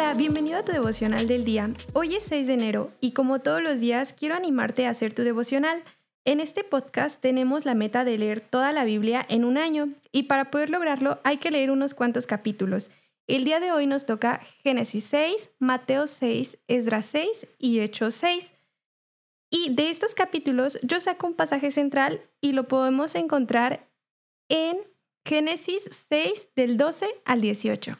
[0.00, 1.70] Hola, bienvenido a tu devocional del día.
[1.92, 5.22] Hoy es 6 de enero y como todos los días quiero animarte a hacer tu
[5.22, 5.82] devocional.
[6.24, 10.22] En este podcast tenemos la meta de leer toda la Biblia en un año y
[10.22, 12.92] para poder lograrlo hay que leer unos cuantos capítulos.
[13.26, 18.54] El día de hoy nos toca Génesis 6, Mateo 6, Esdras 6 y Hechos 6.
[19.50, 23.90] Y de estos capítulos yo saco un pasaje central y lo podemos encontrar
[24.48, 24.78] en
[25.24, 27.98] Génesis 6 del 12 al 18.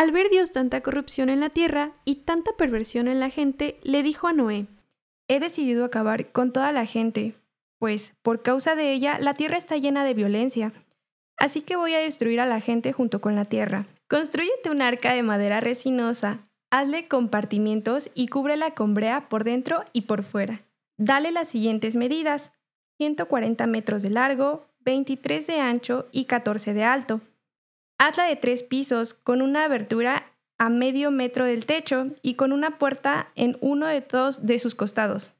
[0.00, 4.02] Al ver Dios tanta corrupción en la tierra y tanta perversión en la gente, le
[4.02, 4.66] dijo a Noé,
[5.28, 7.34] he decidido acabar con toda la gente,
[7.78, 10.72] pues por causa de ella la tierra está llena de violencia.
[11.36, 13.88] Así que voy a destruir a la gente junto con la tierra.
[14.08, 20.02] Construyete un arca de madera resinosa, hazle compartimientos y cúbrela con brea por dentro y
[20.02, 20.62] por fuera.
[20.96, 22.54] Dale las siguientes medidas,
[22.96, 27.20] 140 metros de largo, 23 de ancho y 14 de alto.
[28.00, 32.78] Hazla de tres pisos, con una abertura a medio metro del techo y con una
[32.78, 35.34] puerta en uno de todos de sus costados.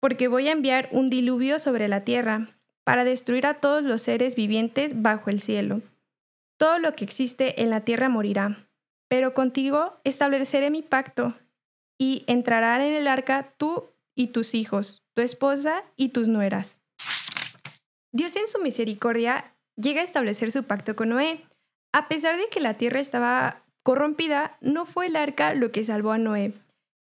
[0.00, 2.48] Porque voy a enviar un diluvio sobre la tierra,
[2.82, 5.80] para destruir a todos los seres vivientes bajo el cielo.
[6.58, 8.66] Todo lo que existe en la tierra morirá.
[9.06, 11.34] Pero contigo estableceré mi pacto,
[12.00, 16.80] y entrarán en el arca tú y tus hijos, tu esposa y tus nueras.
[18.10, 21.44] Dios en su misericordia llega a establecer su pacto con Noé,
[21.96, 26.12] a pesar de que la tierra estaba corrompida, no fue el arca lo que salvó
[26.12, 26.52] a Noé.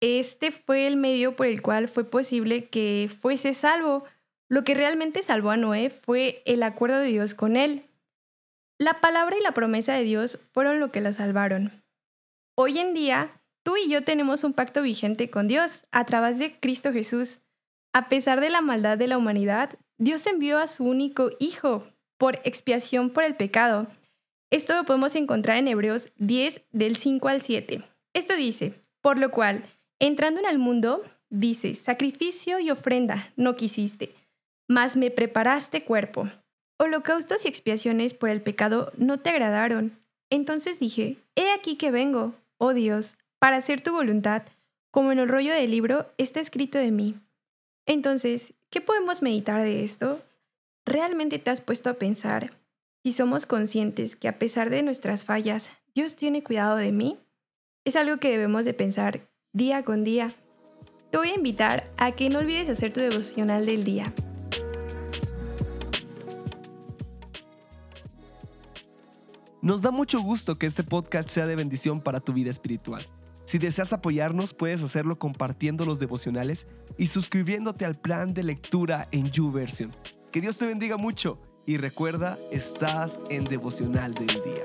[0.00, 4.04] Este fue el medio por el cual fue posible que fuese salvo.
[4.48, 7.84] Lo que realmente salvó a Noé fue el acuerdo de Dios con él.
[8.78, 11.84] La palabra y la promesa de Dios fueron lo que la salvaron.
[12.56, 16.58] Hoy en día, tú y yo tenemos un pacto vigente con Dios a través de
[16.58, 17.40] Cristo Jesús.
[17.92, 22.36] A pesar de la maldad de la humanidad, Dios envió a su único Hijo por
[22.44, 23.86] expiación por el pecado
[24.52, 27.82] esto lo podemos encontrar en Hebreos 10 del 5 al 7.
[28.12, 29.64] Esto dice, por lo cual,
[29.98, 34.14] entrando en el mundo, dice, sacrificio y ofrenda no quisiste,
[34.68, 36.28] mas me preparaste cuerpo.
[36.78, 39.98] Holocaustos y expiaciones por el pecado no te agradaron.
[40.28, 44.42] Entonces dije, he aquí que vengo, oh Dios, para hacer tu voluntad,
[44.90, 47.14] como en el rollo del libro está escrito de mí.
[47.86, 50.20] Entonces, ¿qué podemos meditar de esto?
[50.84, 52.52] ¿Realmente te has puesto a pensar
[53.02, 57.18] si somos conscientes que a pesar de nuestras fallas, Dios tiene cuidado de mí,
[57.84, 60.32] es algo que debemos de pensar día con día.
[61.10, 64.12] Te voy a invitar a que no olvides hacer tu devocional del día.
[69.60, 73.04] Nos da mucho gusto que este podcast sea de bendición para tu vida espiritual.
[73.44, 79.30] Si deseas apoyarnos, puedes hacerlo compartiendo los devocionales y suscribiéndote al plan de lectura en
[79.30, 79.92] YouVersion.
[80.30, 84.64] Que Dios te bendiga mucho y recuerda, estás en devocional del día.